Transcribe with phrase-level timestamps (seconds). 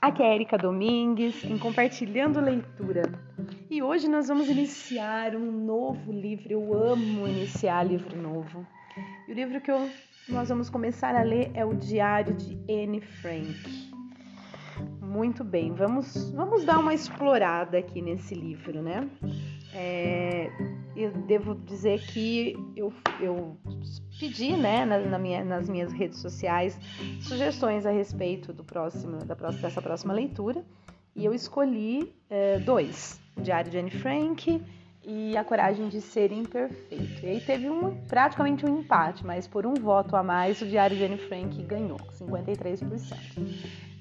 [0.00, 3.02] Aqui é Erika Domingues em Compartilhando Leitura.
[3.68, 6.50] E hoje nós vamos iniciar um novo livro.
[6.50, 8.66] Eu amo iniciar livro novo.
[9.28, 9.90] E o livro que eu,
[10.28, 13.90] nós vamos começar a ler é o Diário de Anne Frank.
[15.00, 19.08] Muito bem, vamos, vamos dar uma explorada aqui nesse livro, né?
[19.74, 20.50] É,
[20.96, 23.58] eu devo dizer que eu, eu
[24.18, 26.78] pedi, né, na, na minha, nas minhas redes sociais,
[27.20, 30.64] sugestões a respeito do próximo, da próxima, dessa próxima leitura
[31.16, 34.62] e eu escolhi é, dois: o Diário de Anne Frank
[35.02, 37.24] e A Coragem de Ser Imperfeito.
[37.24, 40.94] E aí teve um, praticamente um empate, mas por um voto a mais, o Diário
[40.94, 43.16] de Anne Frank ganhou, 53%.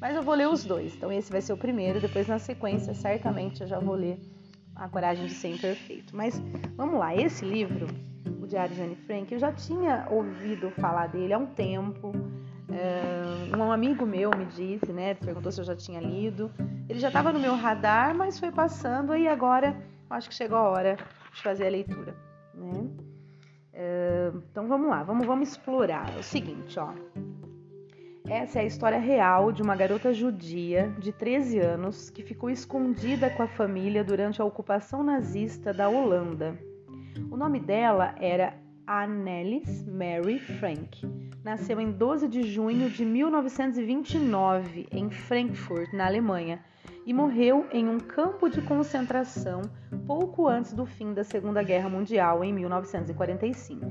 [0.02, 2.94] Mas eu vou ler os dois, então esse vai ser o primeiro, depois na sequência,
[2.94, 4.20] certamente eu já vou ler
[4.76, 6.16] A Coragem de Ser Imperfeito.
[6.16, 6.42] Mas
[6.76, 7.88] vamos lá, esse livro
[8.46, 12.14] o Diário de Anne Frank, eu já tinha ouvido falar dele há um tempo.
[12.72, 15.16] É, um amigo meu me disse, né?
[15.16, 16.52] Perguntou se eu já tinha lido.
[16.88, 19.76] Ele já estava no meu radar, mas foi passando e agora
[20.10, 20.98] acho que chegou a hora
[21.34, 22.16] de fazer a leitura,
[22.54, 22.88] né?
[23.74, 26.16] É, então vamos lá, vamos, vamos explorar.
[26.16, 26.94] É o seguinte, ó.
[28.28, 33.30] Essa é a história real de uma garota judia de 13 anos que ficou escondida
[33.30, 36.58] com a família durante a ocupação nazista da Holanda.
[37.30, 41.08] O nome dela era Annelies Mary Frank.
[41.44, 46.60] Nasceu em 12 de junho de 1929 em Frankfurt, na Alemanha,
[47.06, 49.62] e morreu em um campo de concentração
[50.08, 53.86] pouco antes do fim da Segunda Guerra Mundial, em 1945.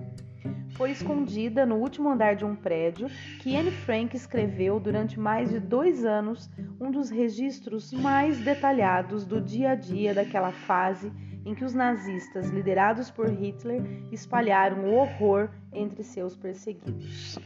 [0.75, 3.08] Foi escondida no último andar de um prédio
[3.41, 9.41] que Anne Frank escreveu durante mais de dois anos um dos registros mais detalhados do
[9.41, 11.12] dia a dia daquela fase
[11.47, 17.39] em que os nazistas, liderados por Hitler, espalharam o horror entre seus perseguidos.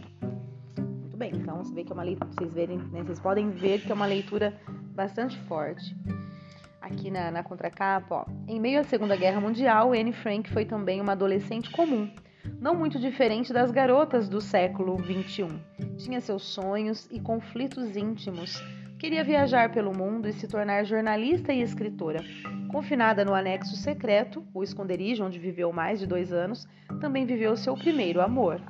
[0.78, 3.82] Muito bem, então você vê que é uma leitura, vocês, verem, né, vocês podem ver
[3.82, 4.58] que é uma leitura
[4.94, 5.94] bastante forte.
[6.80, 8.24] Aqui na, na contracapa, ó.
[8.46, 12.08] Em meio à Segunda Guerra Mundial, Anne Frank foi também uma adolescente comum,
[12.60, 15.48] não muito diferente das garotas do século XXI.
[15.96, 18.62] Tinha seus sonhos e conflitos íntimos.
[18.98, 22.20] Queria viajar pelo mundo e se tornar jornalista e escritora,
[22.68, 26.68] Confinada no anexo secreto, o esconderijo onde viveu mais de dois anos,
[27.00, 28.60] também viveu seu primeiro amor.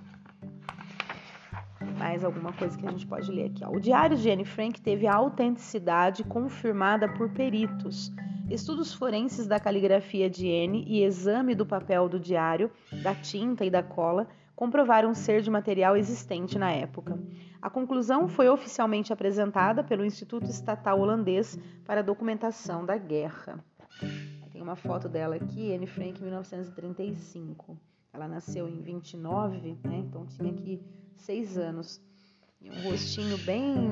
[1.99, 3.65] Mais alguma coisa que a gente pode ler aqui.
[3.65, 8.13] O diário de Anne Frank teve a autenticidade confirmada por peritos.
[8.51, 12.71] Estudos forenses da caligrafia de Anne e exame do papel do diário,
[13.03, 14.27] da tinta e da cola
[14.57, 17.19] comprovaram ser de material existente na época.
[17.61, 23.63] A conclusão foi oficialmente apresentada pelo Instituto Estatal Holandês para a Documentação da Guerra.
[24.51, 27.79] Tem uma foto dela aqui, Anne Frank, 1935.
[28.13, 29.99] Ela nasceu em 29, né?
[29.99, 30.81] Então tinha aqui
[31.17, 32.01] seis anos.
[32.61, 33.91] E um rostinho bem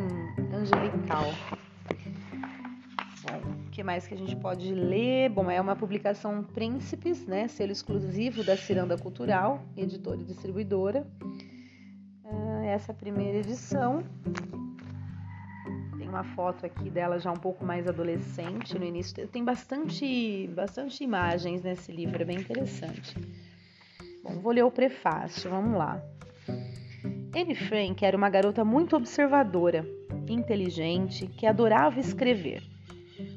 [0.53, 1.27] angelical.
[3.77, 5.29] Que mais que a gente pode ler?
[5.29, 7.47] Bom, é uma publicação Príncipes, né?
[7.47, 11.07] Selo exclusivo da Ciranda Cultural, editora e distribuidora.
[12.25, 14.03] Ah, essa é a primeira edição.
[15.99, 19.29] Tem uma foto aqui dela já um pouco mais adolescente no início.
[19.29, 23.15] Tem bastante, bastante imagens nesse livro, é bem interessante.
[24.25, 26.03] Bom, vou ler o prefácio, vamos lá.
[27.37, 29.87] Anne Frank era uma garota muito observadora,
[30.27, 32.75] inteligente, que adorava escrever.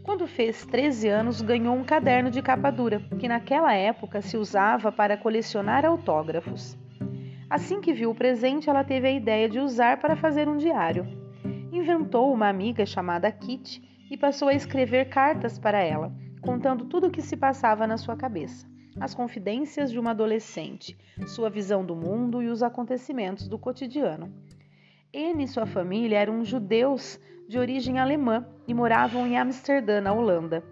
[0.04, 4.92] Quando fez 13 anos, ganhou um caderno de capa dura, que naquela época se usava
[4.92, 6.78] para colecionar autógrafos.
[7.50, 11.20] Assim que viu o presente, ela teve a ideia de usar para fazer um diário
[11.72, 17.12] inventou uma amiga chamada Kitty e passou a escrever cartas para ela, contando tudo o
[17.12, 18.68] que se passava na sua cabeça,
[19.00, 20.98] as confidências de uma adolescente,
[21.28, 24.34] sua visão do mundo e os acontecimentos do cotidiano.
[25.14, 27.20] Ele e sua família eram judeus
[27.50, 30.64] de origem alemã e moravam em Amsterdã, na Holanda.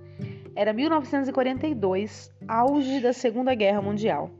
[0.55, 4.31] Era 1942, auge da Segunda Guerra Mundial.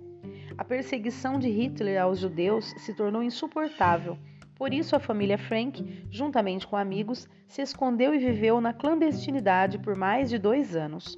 [0.58, 4.18] A perseguição de Hitler aos judeus se tornou insuportável
[4.58, 9.96] por isso, a família Frank, juntamente com amigos, se escondeu e viveu na clandestinidade por
[9.96, 11.18] mais de dois anos.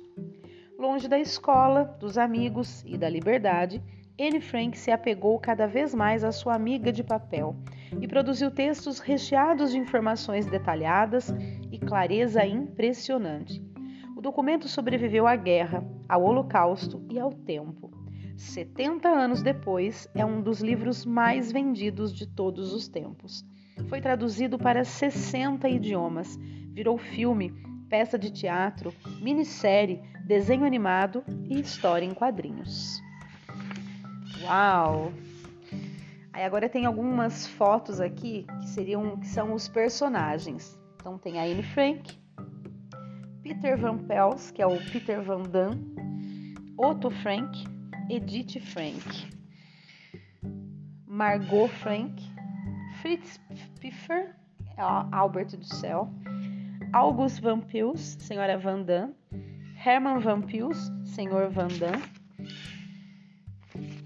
[0.77, 3.81] Longe da escola, dos amigos e da liberdade,
[4.21, 7.55] Anne Frank se apegou cada vez mais à sua amiga de papel
[8.01, 11.33] e produziu textos recheados de informações detalhadas
[11.71, 13.63] e clareza impressionante.
[14.17, 17.89] O documento sobreviveu à guerra, ao Holocausto e ao tempo.
[18.35, 23.45] 70 anos depois, é um dos livros mais vendidos de todos os tempos.
[23.87, 26.37] Foi traduzido para 60 idiomas,
[26.73, 27.53] virou filme,
[27.89, 33.01] peça de teatro, minissérie, desenho animado e história em quadrinhos.
[34.41, 35.11] Uau!
[36.31, 40.79] Aí agora tem algumas fotos aqui que seriam que são os personagens.
[40.95, 42.17] Então tem a Anne Frank,
[43.41, 45.95] Peter Van Pels, que é o Peter Van Damme,
[46.77, 47.65] Otto Frank,
[48.09, 49.27] Edith Frank,
[51.07, 52.21] Margot Frank,
[53.01, 53.39] Fritz
[53.79, 54.35] Pfeffer,
[54.77, 54.81] é
[55.11, 56.09] Albert do Céu,
[56.93, 59.13] August Van Pils, Senhora Van Damme,
[59.83, 62.18] Herman Van Pils, Senhor Van Damme.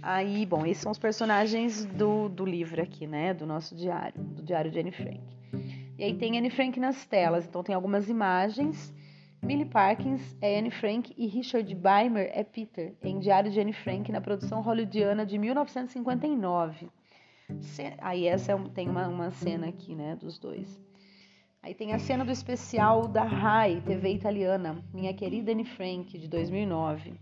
[0.05, 3.33] Aí, bom, esses são os personagens do, do livro aqui, né?
[3.33, 5.21] Do nosso diário, do diário de Anne Frank.
[5.97, 8.93] E aí tem Anne Frank nas telas, então tem algumas imagens.
[9.41, 14.11] Millie Parkins é Anne Frank e Richard Beimer é Peter, em Diário de Anne Frank,
[14.11, 16.89] na produção hollywoodiana de 1959.
[17.99, 20.81] Aí essa é, tem uma, uma cena aqui, né, dos dois.
[21.61, 26.27] Aí tem a cena do especial da RAI, TV italiana, Minha Querida Anne Frank, de
[26.27, 27.13] 2009.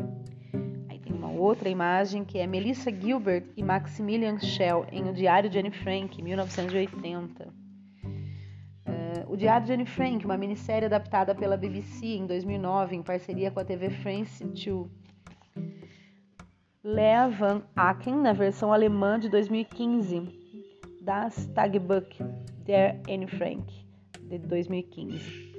[1.38, 6.22] Outra imagem que é Melissa Gilbert e Maximilian Schell em O Diário de Anne Frank,
[6.22, 7.44] 1980.
[7.44, 13.52] Uh, o Diário de Anne Frank, uma minissérie adaptada pela BBC em 2009 em parceria
[13.52, 14.90] com a TV France 2.
[16.84, 20.28] Lea van Aken, na versão alemã de 2015,
[21.02, 22.18] das Tagebuch
[22.66, 23.72] der Anne Frank
[24.22, 25.51] de 2015.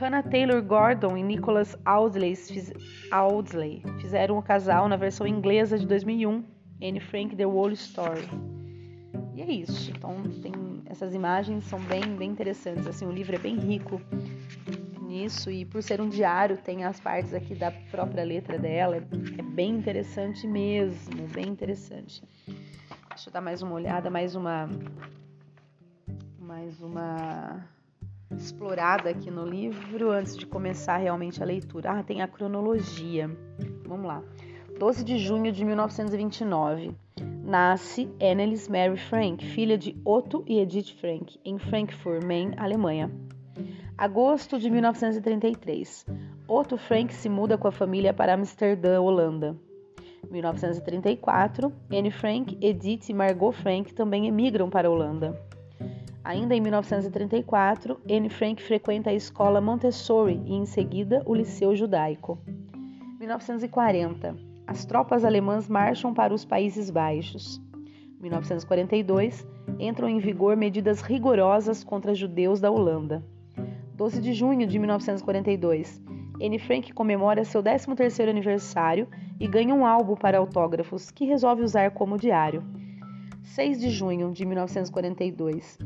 [0.00, 2.72] Hannah Taylor Gordon e Nicholas Audley, fiz,
[3.10, 6.42] Audley fizeram o casal na versão inglesa de 2001,
[6.82, 8.26] Anne Frank The Wall Story.
[9.34, 9.90] E é isso.
[9.90, 10.54] Então tem
[10.86, 12.86] essas imagens são bem bem interessantes.
[12.86, 14.00] Assim, o livro é bem rico
[15.02, 18.96] nisso e por ser um diário tem as partes aqui da própria letra dela.
[18.96, 22.22] É bem interessante mesmo, bem interessante.
[23.10, 24.66] Deixa eu dar mais uma olhada, mais uma
[26.38, 27.68] mais uma
[28.36, 31.92] explorada aqui no livro antes de começar realmente a leitura.
[31.92, 33.30] Ah, tem a cronologia.
[33.86, 34.22] Vamos lá.
[34.78, 36.94] 12 de junho de 1929.
[37.44, 43.10] Nasce Annelies Mary Frank, filha de Otto e Edith Frank, em Frankfurt, Main, Alemanha.
[43.98, 46.06] Agosto de 1933.
[46.48, 49.56] Otto Frank se muda com a família para Amsterdã, Holanda.
[50.30, 51.72] 1934.
[51.92, 55.38] Anne Frank, Edith e Margot Frank também emigram para a Holanda.
[56.22, 62.38] Ainda em 1934, Anne Frank frequenta a escola Montessori e, em seguida, o Liceu Judaico.
[63.18, 64.36] 1940.
[64.66, 67.60] As tropas alemãs marcham para os Países Baixos.
[68.20, 69.46] 1942.
[69.78, 73.24] Entram em vigor medidas rigorosas contra judeus da Holanda.
[73.94, 76.02] 12 de junho de 1942.
[76.42, 79.08] Anne Frank comemora seu 13º aniversário
[79.38, 82.62] e ganha um álbum para autógrafos que resolve usar como diário.
[83.42, 85.78] 6 de junho de 1942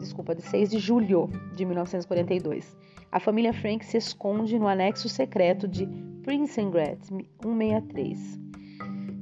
[0.00, 2.76] desculpa, de 6 de julho de 1942.
[3.12, 5.86] A família Frank se esconde no anexo secreto de
[6.24, 7.08] Prinsengrass
[7.42, 8.40] 163.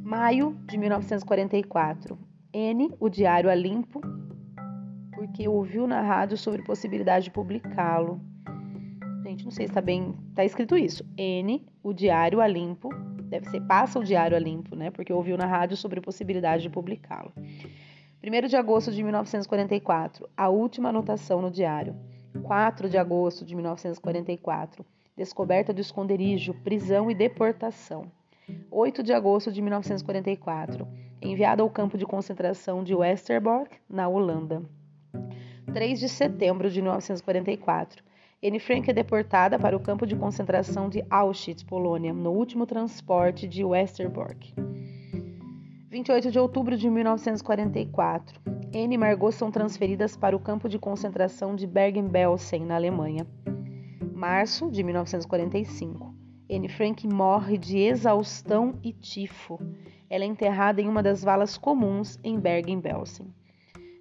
[0.03, 2.19] Maio de 1944.
[2.53, 4.01] N, o diário a limpo,
[5.13, 8.21] porque ouviu na rádio sobre possibilidade de publicá-lo.
[9.23, 10.15] Gente, não sei se está bem.
[10.31, 11.05] Está escrito isso.
[11.17, 12.89] N, o diário a limpo.
[13.29, 14.91] Deve ser passa o diário a limpo, né?
[14.91, 17.33] Porque ouviu na rádio sobre possibilidade de publicá-lo.
[18.23, 21.95] 1 de agosto de 1944, a última anotação no diário.
[22.43, 24.85] 4 de agosto de 1944,
[25.17, 28.11] descoberta do esconderijo, prisão e deportação.
[28.71, 30.89] 8 de agosto de 1944,
[31.21, 34.63] enviado ao campo de concentração de Westerbork, na Holanda.
[35.73, 38.03] 3 de setembro de 1944,
[38.41, 43.49] Anne Frank é deportada para o campo de concentração de Auschwitz, Polônia, no último transporte
[43.49, 44.55] de Westerbork.
[45.91, 48.41] 28 de outubro de 1944.
[48.73, 53.27] Anne e Margot são transferidas para o campo de concentração de Bergen-Belsen, na Alemanha.
[54.15, 56.15] Março de 1945.
[56.49, 59.59] Anne Frank morre de exaustão e tifo.
[60.09, 63.35] Ela é enterrada em uma das valas comuns em Bergen-Belsen.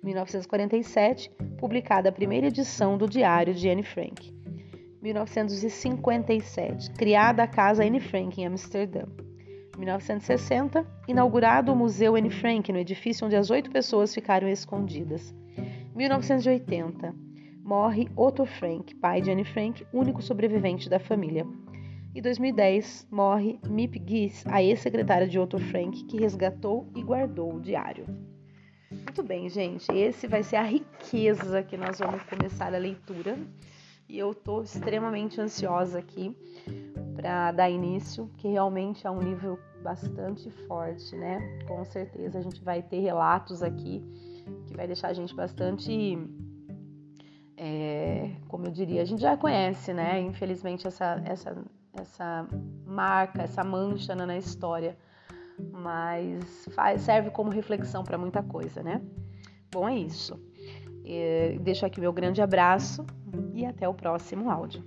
[0.03, 4.33] 1947, publicada a primeira edição do Diário de Anne Frank.
[5.01, 9.03] 1957, criada a Casa Anne Frank em Amsterdã.
[9.77, 15.33] 1960, inaugurado o Museu Anne Frank no edifício onde as oito pessoas ficaram escondidas.
[15.95, 17.13] 1980,
[17.63, 21.45] morre Otto Frank, pai de Anne Frank, único sobrevivente da família.
[22.15, 27.61] E 2010, morre Mip Gies, a ex-secretária de Otto Frank, que resgatou e guardou o
[27.61, 28.05] diário.
[28.89, 33.37] Muito bem, gente, esse vai ser a riqueza que nós vamos começar a leitura.
[34.07, 36.33] E eu estou extremamente ansiosa aqui
[37.13, 41.59] para dar início, que realmente é um livro bastante forte, né?
[41.67, 44.01] Com certeza a gente vai ter relatos aqui
[44.65, 46.17] que vai deixar a gente bastante,
[47.57, 50.21] é, como eu diria, a gente já conhece, né?
[50.21, 51.57] Infelizmente essa essa
[51.93, 52.47] essa
[52.85, 54.97] marca, essa mancha na história,
[55.71, 59.01] mas faz, serve como reflexão para muita coisa, né?
[59.71, 60.39] Bom, é isso.
[61.61, 63.05] Deixo aqui meu grande abraço
[63.53, 64.83] e até o próximo áudio.